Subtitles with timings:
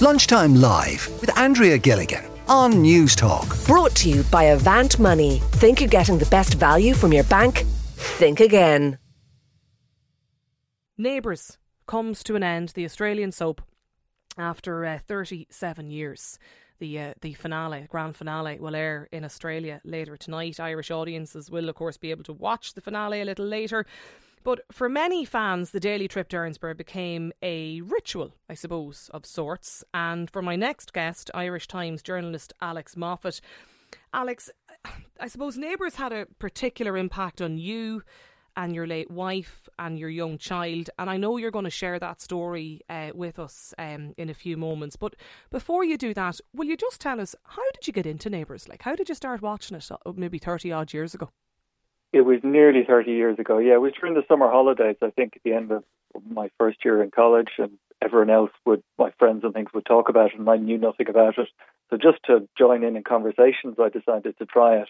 [0.00, 3.66] Lunchtime Live with Andrea Gilligan on Newstalk.
[3.66, 5.40] Brought to you by Avant Money.
[5.54, 7.64] Think you're getting the best value from your bank?
[7.96, 8.98] Think again.
[10.96, 11.58] Neighbours
[11.88, 13.60] comes to an end, the Australian soap,
[14.36, 16.38] after uh, 37 years.
[16.78, 20.60] The uh, the finale, grand finale, will air in Australia later tonight.
[20.60, 23.84] Irish audiences will, of course, be able to watch the finale a little later.
[24.44, 29.26] But for many fans, the daily trip to Erinsborough became a ritual, I suppose, of
[29.26, 29.84] sorts.
[29.92, 33.40] And for my next guest, Irish Times journalist Alex Moffat.
[34.12, 34.50] Alex,
[35.20, 38.02] I suppose Neighbours had a particular impact on you
[38.56, 40.90] and your late wife and your young child.
[40.98, 44.34] And I know you're going to share that story uh, with us um, in a
[44.34, 44.96] few moments.
[44.96, 45.14] But
[45.50, 48.68] before you do that, will you just tell us how did you get into Neighbours?
[48.68, 51.30] Like, how did you start watching it uh, maybe 30 odd years ago?
[52.12, 53.58] It was nearly 30 years ago.
[53.58, 55.84] Yeah, it was during the summer holidays, I think, at the end of
[56.28, 57.50] my first year in college.
[57.58, 60.78] And everyone else would, my friends and things would talk about it, and I knew
[60.78, 61.48] nothing about it.
[61.90, 64.88] So just to join in in conversations, I decided to try it.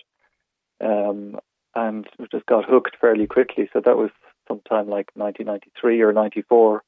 [0.81, 1.39] Um,
[1.75, 3.69] and just got hooked fairly quickly.
[3.73, 4.11] So that was
[4.47, 6.83] sometime like 1993 or 94.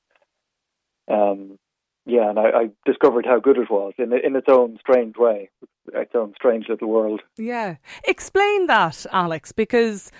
[1.09, 1.59] Um,
[2.07, 5.51] yeah, and I, I, discovered how good it was in in its own strange way,
[5.93, 7.21] its own strange little world.
[7.37, 10.11] Yeah, explain that, Alex, because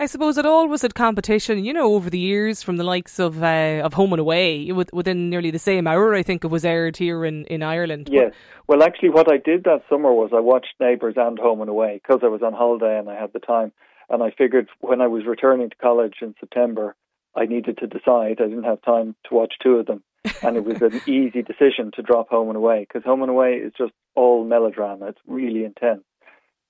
[0.00, 3.18] I suppose it all was at competition, you know, over the years from the likes
[3.18, 6.14] of uh, of Home and Away within nearly the same hour.
[6.14, 8.08] I think it was aired here in in Ireland.
[8.10, 8.32] Yes.
[8.68, 12.00] Well, actually, what I did that summer was I watched Neighbours and Home and Away
[12.02, 13.72] because I was on holiday and I had the time.
[14.10, 16.94] And I figured when I was returning to college in September,
[17.36, 18.40] I needed to decide.
[18.40, 20.02] I didn't have time to watch two of them.
[20.42, 23.54] And it was an easy decision to drop Home and Away because Home and Away
[23.54, 25.06] is just all melodrama.
[25.06, 26.04] It's really intense.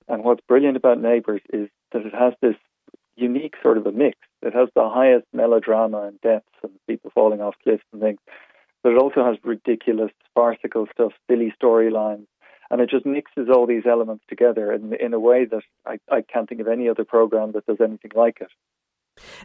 [0.07, 2.55] And what's brilliant about Neighbours is that it has this
[3.15, 4.17] unique sort of a mix.
[4.41, 8.19] It has the highest melodrama and depths and people falling off cliffs and things,
[8.81, 12.25] but it also has ridiculous, farcical stuff, silly storylines,
[12.71, 16.21] and it just mixes all these elements together in in a way that I, I
[16.21, 18.51] can't think of any other program that does anything like it.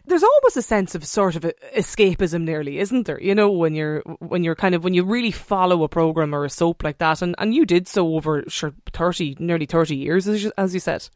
[0.05, 1.43] There's always a sense of sort of
[1.75, 3.21] escapism, nearly, isn't there?
[3.21, 6.45] You know, when you're when you're kind of when you really follow a program or
[6.45, 10.27] a soap like that, and, and you did so over sure thirty, nearly thirty years,
[10.27, 11.07] as you, as you said.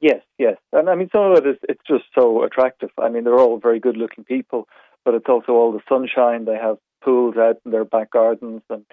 [0.00, 2.90] Yes, yes, and I mean some of it is it's just so attractive.
[2.98, 4.68] I mean they're all very good looking people,
[5.04, 6.44] but it's also all the sunshine.
[6.44, 8.84] They have pools out in their back gardens, and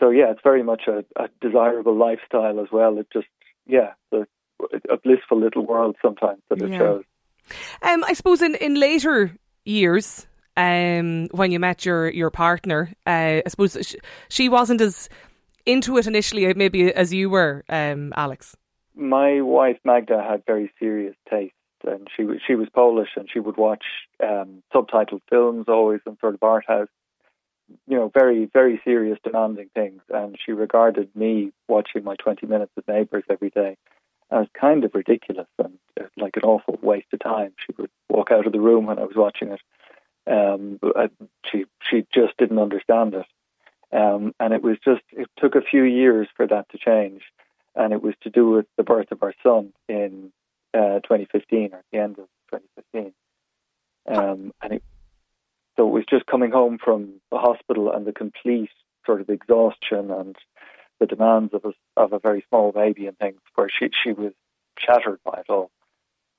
[0.00, 2.98] so yeah, it's very much a, a desirable lifestyle as well.
[2.98, 3.28] It just
[3.66, 4.26] yeah, a,
[4.90, 6.78] a blissful little world sometimes that it yeah.
[6.78, 7.04] shows.
[7.82, 9.32] Um, I suppose in, in later
[9.64, 15.08] years, um, when you met your your partner, uh, I suppose she, she, wasn't as
[15.66, 18.56] into it initially, maybe as you were, um, Alex.
[18.94, 21.54] My wife Magda had very serious taste,
[21.86, 23.84] and she she was Polish, and she would watch
[24.22, 26.88] um, subtitled films always in sort of art house.
[27.86, 32.72] You know, very very serious, demanding things, and she regarded me watching my twenty minutes
[32.76, 33.76] of Neighbours every day
[34.30, 37.52] as kind of ridiculous and uh, like an awful waste of time.
[37.58, 39.60] She would walk out of the room when I was watching it.
[40.26, 41.08] Um, I,
[41.50, 43.26] she she just didn't understand it,
[43.96, 47.22] um, and it was just it took a few years for that to change,
[47.74, 50.30] and it was to do with the birth of our son in
[50.74, 53.12] uh, 2015 or at the end of 2015,
[54.06, 54.82] um, and it
[55.76, 58.70] so it was just coming home from the hospital and the complete
[59.06, 60.36] sort of exhaustion and
[61.00, 64.32] the demands of a, of a very small baby and things, where she she was
[64.78, 65.70] shattered by it all,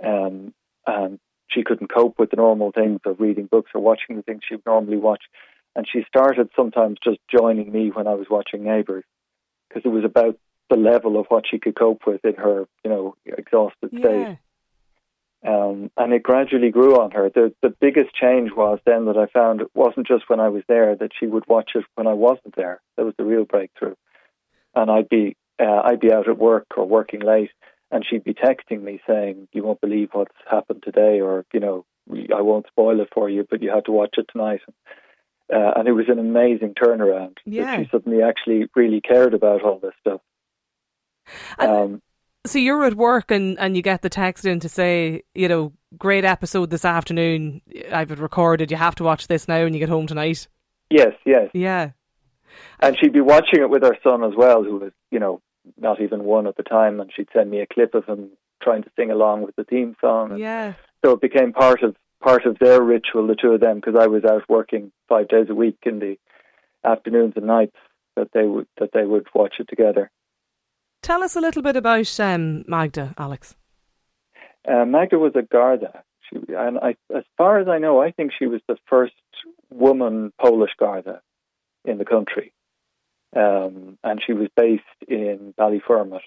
[0.04, 0.54] um,
[0.88, 4.42] and she couldn't cope with the normal things of reading books or watching the things
[4.48, 5.24] she would normally watch,
[5.76, 9.04] and she started sometimes just joining me when I was watching Neighbours,
[9.68, 10.38] because it was about
[10.70, 14.04] the level of what she could cope with in her you know exhausted state.
[14.04, 14.36] Yeah.
[15.44, 17.32] Um, and it gradually grew on her.
[17.32, 20.62] The the biggest change was then that I found it wasn't just when I was
[20.68, 22.80] there that she would watch it when I wasn't there.
[22.96, 23.96] That was the real breakthrough
[24.76, 27.52] and I'd be uh, I'd be out at work or working late,
[27.92, 31.86] and she'd be texting me saying, "You won't believe what's happened today," or you know,
[32.36, 34.62] "I won't spoil it for you, but you have to watch it tonight."
[35.54, 37.38] Uh, and it was an amazing turnaround.
[37.46, 37.78] Yeah.
[37.78, 40.22] she suddenly actually really cared about all this stuff.
[41.60, 42.02] Um,
[42.46, 45.74] so you're at work and, and you get the text in to say, you know,
[45.98, 47.62] great episode this afternoon.
[47.92, 48.72] I've recorded.
[48.72, 50.48] You have to watch this now when you get home tonight.
[50.90, 51.50] Yes, yes.
[51.54, 51.92] Yeah
[52.80, 55.42] and she'd be watching it with her son as well, who was, you know,
[55.78, 58.30] not even one at the time, and she'd send me a clip of him
[58.62, 60.38] trying to sing along with the theme song.
[60.38, 60.74] yeah.
[61.04, 64.08] So it became part of part of their ritual, the two of them, because I
[64.08, 66.18] was out working five days a week in the
[66.86, 67.76] afternoons and nights
[68.16, 70.12] that they would that they would watch it together.
[71.02, 73.56] Tell us a little bit about um, Magda, Alex.
[74.68, 78.32] Uh, Magda was a Garda, she, and I, as far as I know, I think
[78.38, 79.14] she was the first
[79.72, 81.22] woman Polish Garda
[81.86, 82.54] in the country.
[83.36, 86.22] um, and she was based in Ballyfermot.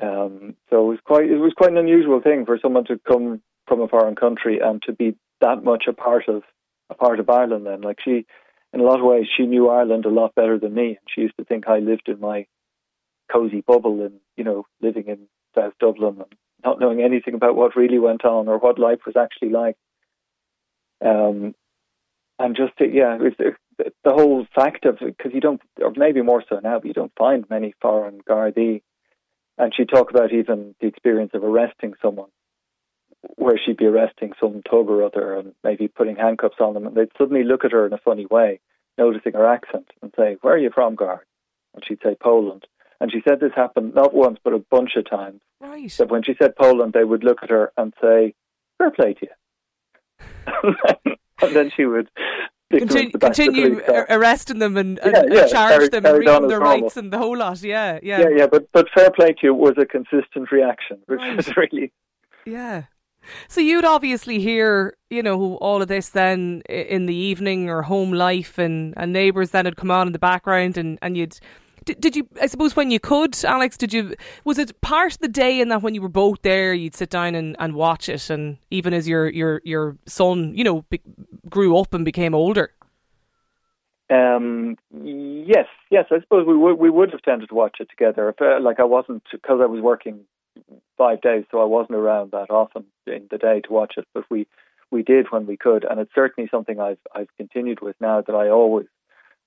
[0.00, 3.42] Um, so it was quite it was quite an unusual thing for someone to come
[3.66, 6.42] from a foreign country and to be that much a part of
[6.90, 7.66] a part of Ireland.
[7.66, 8.26] Then, like she,
[8.72, 11.22] in a lot of ways, she knew Ireland a lot better than me, and she
[11.22, 12.46] used to think I lived in my
[13.32, 15.26] cozy bubble and you know living in
[15.56, 16.34] South Dublin and
[16.64, 19.76] not knowing anything about what really went on or what life was actually like.
[21.04, 21.54] Um,
[22.38, 23.32] and just to, yeah, it was
[24.04, 27.12] the, whole fact of because you don't, or maybe more so now, but you don't
[27.16, 28.82] find many foreign Gardaí.
[29.58, 32.30] And she talked about even the experience of arresting someone,
[33.36, 36.96] where she'd be arresting some tug or other and maybe putting handcuffs on them, and
[36.96, 38.60] they'd suddenly look at her in a funny way,
[38.96, 41.26] noticing her accent, and say, "Where are you from, guard?"
[41.74, 42.66] And she'd say, "Poland."
[43.00, 45.40] And she said this happened not once but a bunch of times.
[45.60, 45.90] Right.
[45.98, 48.34] That when she said Poland, they would look at her and say,
[48.78, 50.26] "Fair play to you,"
[51.42, 52.10] and then she would
[52.70, 56.48] continue, continue arresting them and, and, yeah, yeah, and charge carry, them and read them
[56.48, 56.80] their normal.
[56.82, 57.62] rights and the whole lot.
[57.62, 58.46] Yeah, yeah, yeah, yeah.
[58.46, 61.36] But but fair play to you was a consistent reaction, which Right.
[61.36, 61.92] was really
[62.46, 62.84] yeah.
[63.48, 68.12] So you'd obviously hear, you know, all of this then in the evening or home
[68.12, 71.38] life, and and neighbours then had come on in the background, and and you'd.
[71.84, 72.28] Did, did you?
[72.40, 74.14] I suppose when you could, Alex, did you?
[74.44, 77.10] Was it part of the day in that when you were both there, you'd sit
[77.10, 81.00] down and, and watch it, and even as your your your son, you know, be,
[81.48, 82.72] grew up and became older.
[84.10, 86.06] Um, yes, yes.
[86.10, 88.28] I suppose we would we would have tended to watch it together.
[88.30, 90.20] If, uh, like I wasn't because I was working
[90.98, 94.06] five days, so I wasn't around that often in the day to watch it.
[94.12, 94.46] But we
[94.90, 98.34] we did when we could, and it's certainly something I've I've continued with now that
[98.34, 98.86] I always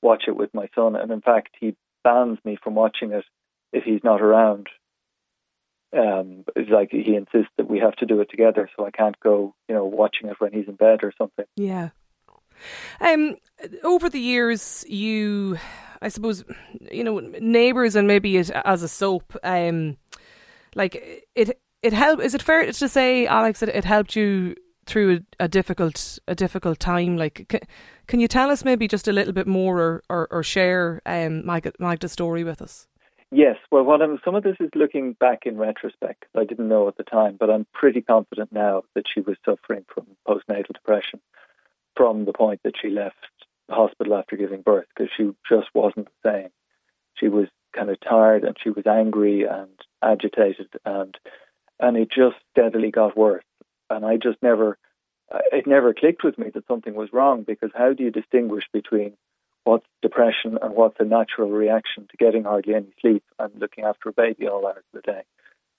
[0.02, 0.96] watch it with my son.
[0.96, 3.26] And in fact, he bans me from watching it
[3.72, 4.68] if he's not around.
[5.96, 9.20] Um, it's like he insists that we have to do it together, so I can't
[9.20, 11.46] go, you know, watching it when he's in bed or something.
[11.56, 11.90] Yeah.
[13.00, 13.36] Um,
[13.84, 15.58] over the years, you,
[16.02, 16.44] I suppose,
[16.92, 19.36] you know, neighbours and maybe it as a soap.
[19.44, 19.98] Um,
[20.76, 22.24] like it, it helped.
[22.24, 24.56] Is it fair to say, Alex, that it helped you
[24.86, 27.18] through a, a difficult, a difficult time?
[27.18, 27.62] Like, can,
[28.08, 31.46] can you tell us maybe just a little bit more, or or, or share um
[31.46, 32.88] Magda, Magda's story with us?
[33.36, 36.26] Yes, well, what I'm, some of this is looking back in retrospect.
[36.36, 39.86] I didn't know at the time, but I'm pretty confident now that she was suffering
[39.92, 41.20] from postnatal depression
[41.96, 43.16] from the point that she left
[43.68, 46.50] the hospital after giving birth because she just wasn't the same.
[47.16, 49.72] She was kind of tired and she was angry and
[50.02, 51.18] agitated and
[51.80, 53.44] and it just steadily got worse.
[53.90, 54.78] And I just never,
[55.52, 59.14] it never clicked with me that something was wrong because how do you distinguish between
[59.64, 64.10] what's depression and what's a natural reaction to getting hardly any sleep and looking after
[64.10, 65.22] a baby all hours of the day.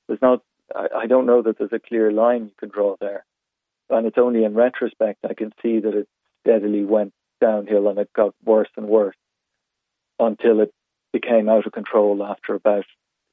[0.08, 0.42] There's not,
[0.74, 3.24] I, don't know that there's a clear line you can draw there.
[3.90, 6.08] And it's only in retrospect I can see that it
[6.40, 9.16] steadily went downhill and it got worse and worse
[10.18, 10.72] until it
[11.12, 12.86] became out of control after about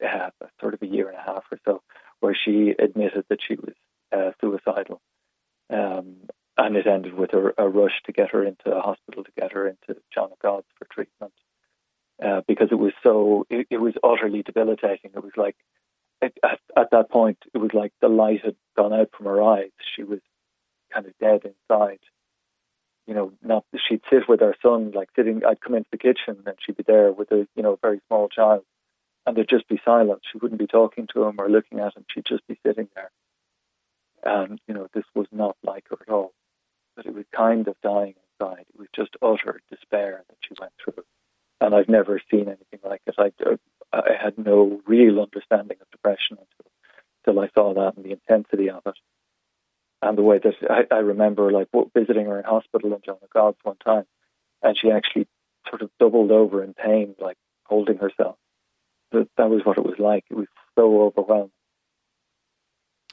[0.05, 0.29] uh,
[0.59, 1.81] sort of a year and a half or so,
[2.19, 3.73] where she admitted that she was
[4.11, 5.01] uh, suicidal.
[5.71, 6.15] Um,
[6.57, 9.53] and it ended with a, a, rush to get her into a hospital, to get
[9.53, 11.33] her into John of God's for treatment,
[12.23, 15.11] uh, because it was so, it, it, was utterly debilitating.
[15.15, 15.55] It was like,
[16.21, 19.41] it, at, at that point, it was like the light had gone out from her
[19.41, 19.71] eyes.
[19.95, 20.19] She was
[20.93, 21.99] kind of dead inside.
[23.07, 25.41] You know, not she'd sit with her son, like sitting.
[25.45, 28.29] I'd come into the kitchen and she'd be there with a, you know, very small
[28.29, 28.63] child,
[29.25, 30.21] and there'd just be silence.
[30.31, 32.05] She wouldn't be talking to him or looking at him.
[32.13, 33.11] She'd just be sitting there.
[34.23, 36.33] And you know, this was not like her at all
[36.95, 38.65] but it was kind of dying inside.
[38.73, 41.03] It was just utter despair that she went through.
[41.59, 43.15] And I've never seen anything like it.
[43.17, 43.31] I,
[43.93, 46.71] I had no real understanding of depression until,
[47.25, 48.95] until I saw that and the intensity of it.
[50.01, 53.57] And the way that I, I remember like visiting her in hospital in John God's
[53.61, 54.05] one time,
[54.63, 55.27] and she actually
[55.69, 58.37] sort of doubled over in pain, like holding herself.
[59.11, 60.25] That, that was what it was like.
[60.31, 61.51] It was so overwhelming.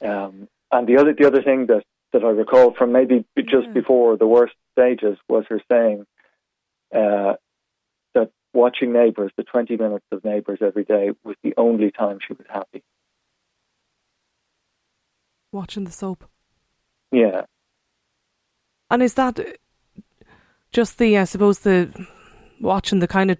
[0.01, 1.83] Um, and the other the other thing that
[2.13, 3.73] that I recall from maybe just Yeah.
[3.73, 6.05] before the worst stages was her saying
[6.95, 7.33] uh,
[8.15, 12.33] that watching Neighbours, the 20 minutes of Neighbours every day, was the only time she
[12.33, 12.81] was happy.
[15.51, 16.25] Watching the soap.
[17.11, 17.41] Yeah.
[18.89, 19.39] And is that
[20.71, 22.07] just the, I suppose, the
[22.59, 23.37] watching the kind of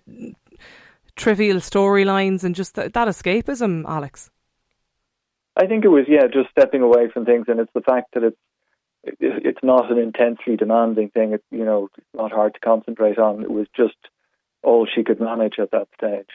[1.15, 4.29] trivial storylines and just that escapism, Alex?
[5.59, 8.23] I think it was, yeah, just stepping away from things, and it's the fact that
[8.23, 8.37] it's
[9.03, 11.33] it's not an intensely demanding thing.
[11.33, 13.43] It's you know not hard to concentrate on.
[13.43, 13.97] It was just
[14.63, 16.29] all she could manage at that stage.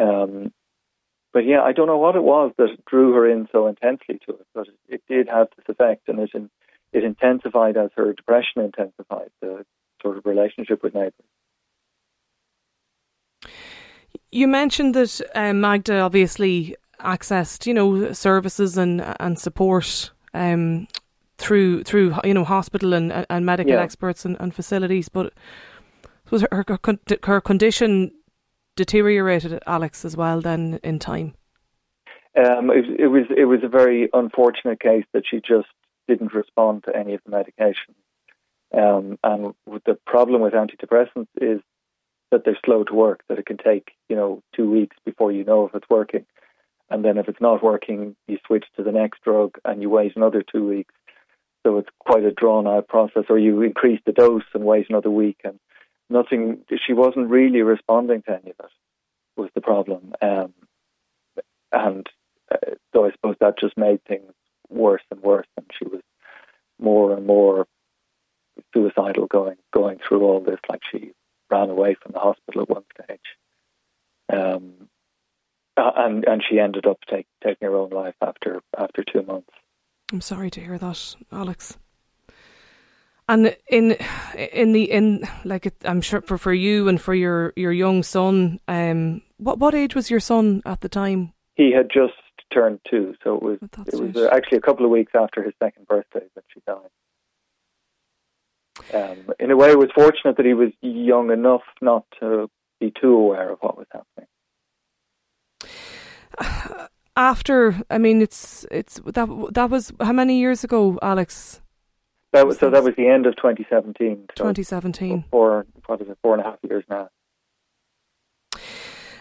[0.00, 0.52] Um,
[1.32, 4.32] but yeah, I don't know what it was that drew her in so intensely to
[4.32, 6.30] it, but it, it did have this effect, and it
[6.92, 9.30] it intensified as her depression intensified.
[9.42, 9.66] The
[10.00, 11.12] sort of relationship with neighbours.
[14.30, 20.86] You mentioned that um, Magda obviously accessed, you know, services and and support um,
[21.38, 23.82] through through you know hospital and and medical Yeah.
[23.82, 25.32] experts and, and facilities, but
[26.30, 26.78] was her, her
[27.24, 28.10] her condition
[28.76, 31.34] deteriorated, Alex, as well then in time.
[32.34, 35.68] Um, it, it was it was a very unfortunate case that she just
[36.08, 37.94] didn't respond to any of the medication.
[38.74, 39.54] Um, and
[39.84, 41.60] the problem with antidepressants is
[42.30, 43.20] that they're slow to work.
[43.28, 46.24] That it can take you know two weeks before you know if it's working,
[46.92, 50.14] and then if it's not working, you switch to the next drug and you wait
[50.14, 50.94] another two weeks.
[51.64, 53.24] So it's quite a drawn out process.
[53.30, 55.58] Or you increase the dose and wait another week, and
[56.10, 56.64] nothing.
[56.86, 58.72] She wasn't really responding to any of it.
[59.36, 60.12] Was the problem.
[60.20, 60.52] Um,
[61.72, 62.06] and
[62.52, 64.30] uh, so I suppose that just made things
[64.68, 66.02] worse and worse, and she was
[66.78, 67.66] more and more
[68.74, 70.60] suicidal going going through all this.
[70.68, 71.12] Like she
[71.50, 73.20] ran away from the hospital at one stage,
[74.30, 74.88] um,
[75.76, 79.50] uh, and and she ended up take, taking her own life after after two months.
[80.12, 81.78] I'm sorry to hear that, Alex.
[83.28, 83.92] And in
[84.52, 88.02] in the in like it, I'm sure for, for you and for your, your young
[88.02, 91.32] son, um, what what age was your son at the time?
[91.54, 92.14] He had just
[92.52, 94.16] turned two, so it was it was stage.
[94.16, 96.90] uh, actually a couple of weeks after his second birthday that she died.
[98.92, 102.50] Um, in a way, it was fortunate that he was young enough not to
[102.80, 104.26] be too aware of what was happening.
[107.14, 111.60] After, I mean, it's it's that that was how many years ago, Alex?
[112.32, 112.70] That was so.
[112.70, 114.28] That was the end of 2017.
[114.38, 115.24] So 2017.
[115.30, 116.16] four, what is it?
[116.22, 117.10] Four and a half years now.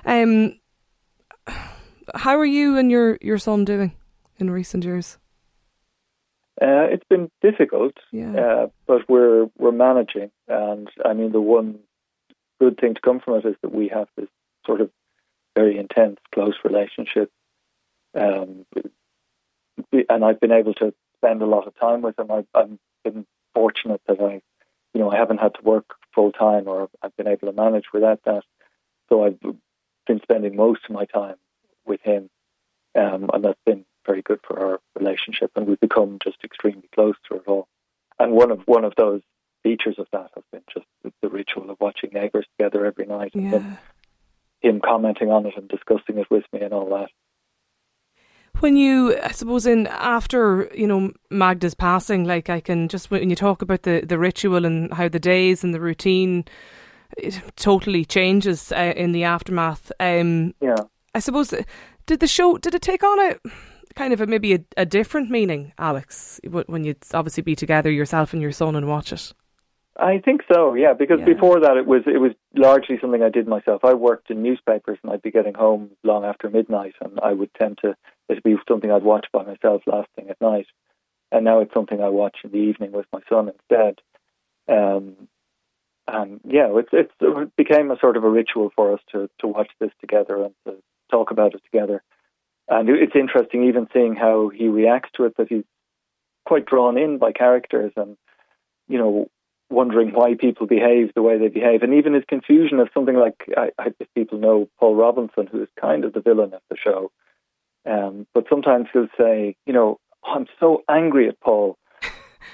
[0.06, 0.60] Um,
[2.16, 3.92] how are you and your your son doing
[4.38, 5.18] in recent years?
[6.62, 8.34] Uh, it's been difficult, Yeah.
[8.36, 10.32] uh, but we're we're managing.
[10.48, 11.80] And I mean, the one
[12.60, 14.30] good thing to come from it is that we have this
[14.66, 14.90] sort of
[15.56, 17.32] very intense, close relationship.
[18.14, 18.66] Um,
[20.10, 22.32] and I've been able to spend a lot of time with him.
[22.32, 24.42] I've, I've been fortunate that I,
[24.94, 27.86] you know, I haven't had to work full time, or I've been able to manage
[27.94, 28.44] without that.
[29.10, 29.40] So I've
[30.08, 31.36] been spending most of my time
[31.86, 32.30] with him,
[32.96, 35.52] um, and that's been very good for our relationship.
[35.56, 37.68] And we've become just extremely close through it all.
[38.20, 39.22] And one of one of those
[39.64, 43.34] features of that has been just the, the ritual of watching Neighbours together every night,
[43.36, 43.76] and then Yeah.
[44.62, 47.10] Him commenting on it and discussing it with me and all that.
[48.60, 53.30] When you, I suppose, in after you know Magda's passing, like I can just when
[53.30, 56.46] you talk about the the ritual and how the days and the routine,
[57.18, 59.92] it totally changes uh, in the aftermath.
[60.00, 60.76] Um, Yeah.
[61.16, 61.54] I suppose
[62.06, 63.36] did the show did it take on a
[63.96, 68.34] kind of a maybe a, a different meaning, Alex, when you'd obviously be together yourself
[68.34, 69.34] and your son and watch it.
[70.02, 70.94] I think so, yeah.
[70.94, 71.26] Because Yeah.
[71.26, 73.86] before that, it was it was largely something I did myself.
[73.86, 77.54] I worked in newspapers, and I'd be getting home long after midnight, and I would
[77.54, 77.96] tend to
[78.28, 80.68] it'd be something I'd watch by myself last thing at night.
[81.32, 84.02] And now it's something I watch in the evening with my son instead.
[84.68, 85.28] Um,
[86.08, 89.48] and yeah, it's, it's it became a sort of a ritual for us to to
[89.48, 90.82] watch this together and to
[91.12, 92.02] talk about it together.
[92.68, 95.38] And it's interesting even seeing how he reacts to it.
[95.38, 95.64] That he's
[96.46, 98.18] quite drawn in by characters, and
[98.88, 99.30] you know,
[99.72, 103.36] wondering why people behave the way they behave, and even his confusion of something like
[103.58, 106.78] I, I, if people know Paul Robinson, who is kind of the villain of the
[106.78, 107.12] show.
[107.86, 111.78] Um, but sometimes he'll say, you know, I'm so angry at Paul,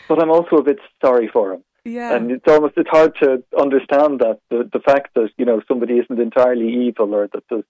[0.08, 1.64] but I'm also a bit sorry for him.
[1.84, 5.62] Yeah, And it's almost it's hard to understand that the the fact that you know
[5.70, 7.64] somebody isn't entirely evil or that there's,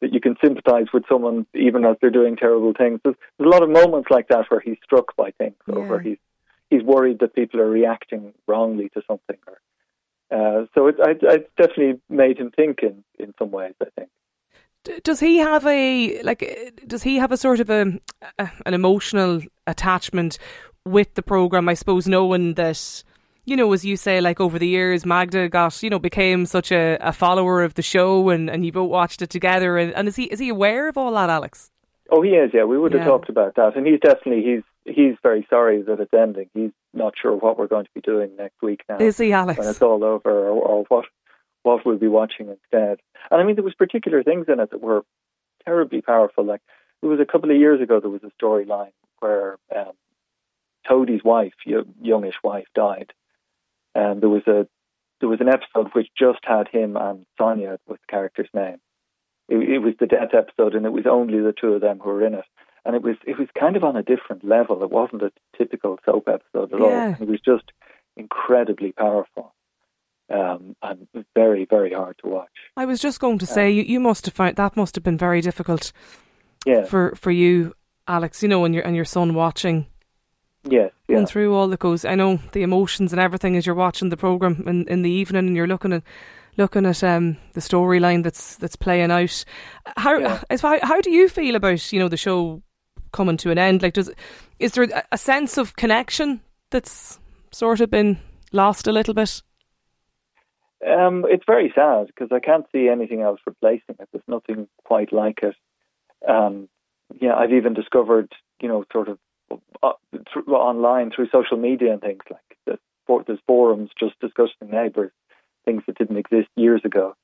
[0.00, 2.98] that you can sympathise with someone even as they're doing terrible things.
[3.04, 5.88] There's, there's a lot of moments like that where he's struck by things or Yeah.
[5.88, 6.18] where he's
[6.70, 9.36] he's worried that people are reacting wrongly to something.
[9.46, 9.58] Or,
[10.30, 13.74] uh, so it, I, definitely made him think in in some ways.
[13.80, 14.10] I think.
[15.02, 16.42] Does he have a like?
[16.42, 17.98] uh, Does he have a sort of a,
[18.38, 20.38] a an emotional attachment
[20.84, 21.68] with the program?
[21.68, 23.02] I suppose knowing that
[23.46, 26.70] you know, as you say, like over the years, Magda got you know became such
[26.72, 29.78] a, a follower of the show, and, and you both watched it together.
[29.78, 31.70] And, and is he is he aware of all that, Alex?
[32.10, 32.50] Oh, he is.
[32.52, 33.08] Yeah, we would have Yeah.
[33.08, 36.48] talked about that, and he's definitely he's he's very sorry that it's ending.
[36.54, 38.98] He's not sure what we're going to be doing next week now.
[38.98, 39.58] Is he, Alex?
[39.58, 41.06] when it's all over, or, or what
[41.62, 42.98] what we'll be watching instead.
[43.30, 45.04] And I mean, there was particular things in it that were
[45.64, 46.44] terribly powerful.
[46.44, 46.60] Like
[47.02, 49.92] it was a couple of years ago, there was a storyline where um,
[50.86, 53.12] Toadie's wife, youngish wife, died,
[53.94, 54.68] and there was a
[55.20, 58.78] there was an episode which just had him and Sonya with the character's name.
[59.48, 62.10] It, it was the death episode, and it was only the two of them who
[62.10, 62.44] were in it.
[62.86, 64.82] And it was it was kind of on a different level.
[64.82, 66.86] It wasn't a typical soap episode at Yeah.
[67.18, 67.22] all.
[67.22, 67.72] It was just
[68.16, 69.52] incredibly powerful.
[70.30, 72.48] um, and very, very hard to watch.
[72.78, 75.18] I was just going to say, you, you must have found that must have been
[75.18, 75.92] very difficult
[76.64, 77.74] Yeah, for, for you,
[78.08, 79.86] Alex, you know, and your, and your son watching,
[80.62, 81.16] yes, yeah.
[81.16, 82.06] going through all that goes.
[82.06, 85.46] I know the emotions and everything as you're watching the programme in, in the evening
[85.46, 86.02] and you're looking at
[86.56, 89.44] looking at um, the storyline that's that's playing out.
[89.98, 90.42] How, Yeah.
[90.48, 92.62] as how how do you feel about you know the show
[93.14, 93.82] coming to an end?
[93.82, 94.10] Like, does
[94.58, 96.40] is there a- sense of connection
[96.70, 97.18] that's
[97.50, 98.18] sort of been
[98.52, 99.42] lost a little bit?
[100.86, 104.08] Um, it's very sad because I can't see anything else replacing it.
[104.12, 105.56] There's nothing quite like it.
[106.28, 106.68] Um,
[107.20, 109.18] yeah, I've even discovered, you know, sort of
[109.82, 109.92] uh,
[110.30, 112.80] through, online through social media and things like that.
[113.26, 115.12] There's forums just discussing neighbours,
[115.64, 117.14] things that didn't exist years ago.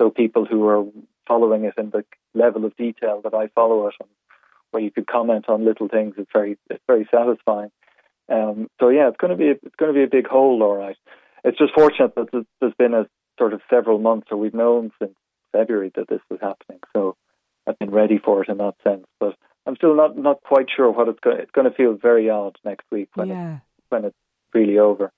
[0.00, 0.84] So people who are
[1.26, 2.04] following it in the
[2.34, 4.08] level of detail that I follow it, and
[4.70, 7.70] where you could comment on little things, it's very it's very satisfying.
[8.28, 10.62] Um, so yeah, it's going to be a, it's going to be a big hole,
[10.62, 10.96] all right
[11.44, 13.06] it's just fortunate that there's- been a
[13.38, 15.14] sort of several months, or we've known since
[15.52, 16.80] February that this was happening.
[16.94, 17.16] So
[17.66, 19.06] I've been ready for it in that sense.
[19.18, 19.34] But
[19.66, 21.38] I'm still not not quite sure what it's going.
[21.38, 23.60] It's going to feel very odd next week when it,
[23.90, 24.16] when it's
[24.54, 25.12] really over.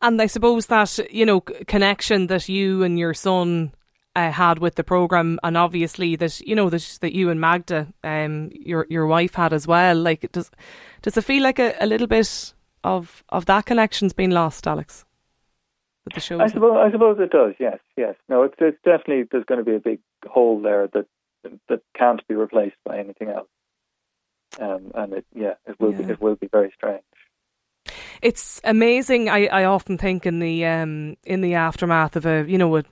[0.00, 3.72] And I suppose that you know connection that you and your son
[4.16, 7.86] uh, had with the program, and obviously that you know that that you and Magda,
[8.04, 9.96] um, your your wife had as well.
[9.96, 10.50] Like, does
[11.02, 15.04] does it feel like a, a little bit of of that connection's been lost, Alex?
[16.14, 17.54] The show, I suppose I suppose it does.
[17.60, 18.14] Yes, yes.
[18.28, 21.06] No, it's it's definitely there's going to be a big hole there that
[21.68, 23.48] that can't be replaced by anything else.
[24.58, 25.98] Um, and it yeah, it will Yeah.
[26.02, 27.04] be it will be very strange.
[28.22, 29.28] it's amazing.
[29.28, 32.84] I, I often think in the um in the aftermath of a you know a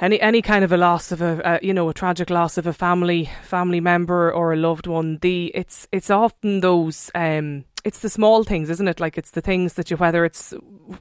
[0.00, 2.72] any any kind of a loss of a, you know a tragic loss of a
[2.72, 5.18] family family member or a loved one.
[5.20, 9.00] The it's it's often those um it's the small things, isn't it?
[9.00, 10.52] Like it's the things that you whether it's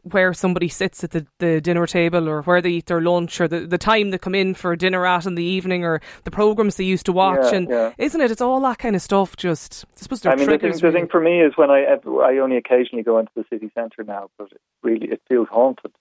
[0.04, 3.48] where somebody sits at the, the dinner table or where they eat their lunch or
[3.48, 6.76] the, the time they come in for dinner at in the evening or the programs
[6.76, 7.94] they used to watch Yeah, and yeah.
[7.98, 8.32] isn't it?
[8.32, 9.36] It's all that kind of stuff.
[9.36, 12.38] Just I suppose I mean, the thing, the thing for me is when I I
[12.38, 15.92] only occasionally go into the city centre now, but it really it feels haunted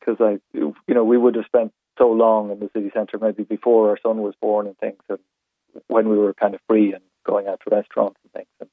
[0.00, 3.44] because I you know we would have spent so long in the city centre maybe
[3.44, 5.18] before our son was born and things, and
[5.88, 8.68] when we were kind of free and going out to restaurants and things, and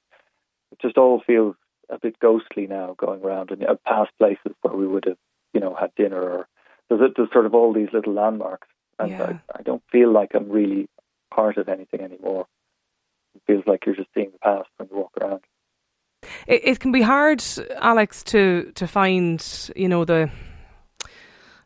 [0.71, 1.55] it just all feels
[1.89, 5.17] a bit ghostly now going around and uh, past places where we would have
[5.53, 6.47] you know had dinner or
[6.89, 8.67] there's there's sort of all these little landmarks,
[8.99, 9.23] and Yeah.
[9.53, 10.87] I, I don't feel like I'm really
[11.33, 12.47] part of anything anymore.
[13.35, 15.41] It feels like you're just seeing the past when you walk around.
[16.47, 17.41] it, it can be hard,
[17.77, 20.29] Alex, to to find you know the.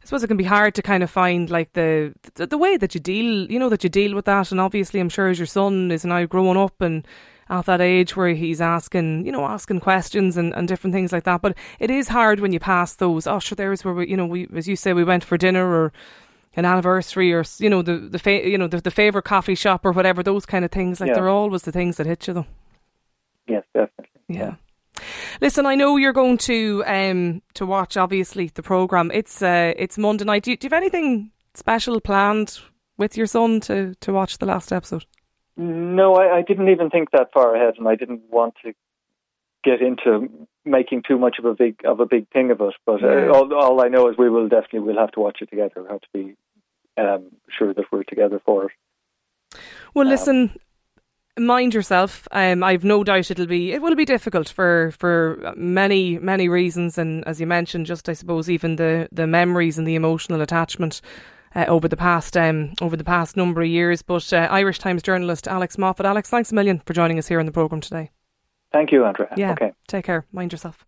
[0.06, 2.78] I suppose it can be hard to kind of find like the, the the way
[2.78, 4.52] that you deal, you know, that you deal with that.
[4.52, 7.08] And obviously, I'm sure as your son is now growing up and
[7.50, 11.24] at that age where he's asking, you know, asking questions and, and different things like
[11.24, 11.42] that.
[11.42, 13.26] But it is hard when you pass those.
[13.26, 15.66] Oh, sure, there's where we, you know, we as you say, we went for dinner
[15.68, 15.92] or
[16.56, 19.84] an anniversary or you know the the fa- you know the, the favorite coffee shop
[19.88, 20.22] or whatever.
[20.22, 21.02] Those kind of things.
[21.02, 21.16] Like Yeah.
[21.16, 22.46] they're always the things that hit you, though.
[23.48, 24.06] Yes, definitely.
[24.28, 24.56] Yeah.
[25.42, 29.12] Listen, I know you're going to um to watch obviously the program.
[29.14, 30.44] It's uh it's Monday night.
[30.44, 32.60] Do you, do you have anything special planned
[32.98, 35.06] with your son to to watch the last episode?
[35.58, 38.74] No, I, I didn't even think that far ahead, and I didn't want to
[39.64, 40.30] get into
[40.66, 42.74] making too much of a big of a big thing of it.
[42.86, 45.50] But uh, all, all I know is we will definitely we'll have to watch it
[45.50, 45.82] together.
[45.82, 46.36] We have to be
[46.98, 48.72] um, sure that we're together for it.
[49.94, 50.60] Well, listen,
[51.38, 52.28] mind yourself.
[52.32, 56.98] Um, I've no doubt it'll be it will be difficult for for many many reasons,
[56.98, 61.02] and as you mentioned, just I suppose even the the memories and the emotional attachment.
[61.58, 65.02] Uh, over the past um, over the past number of years, but uh, Irish Times
[65.02, 66.06] journalist Alex Moffat.
[66.06, 68.12] Alex, thanks a million for joining us here on the program today.
[68.74, 69.30] Thank you, Andrea.
[69.38, 69.54] Yeah.
[69.54, 69.72] Okay.
[69.88, 70.26] Take care.
[70.34, 70.86] Mind yourself.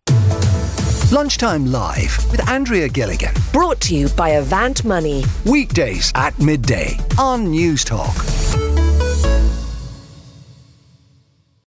[1.13, 3.33] Lunchtime Live with Andrea Gilligan.
[3.53, 5.23] Brought to you by Avant Money.
[5.45, 8.66] Weekdays at midday on Newstalk.